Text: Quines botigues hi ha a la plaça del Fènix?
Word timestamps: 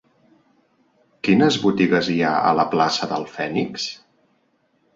Quines 1.27 1.59
botigues 1.67 2.09
hi 2.13 2.17
ha 2.29 2.33
a 2.39 2.55
la 2.63 2.67
plaça 2.73 3.13
del 3.15 3.29
Fènix? 3.37 3.89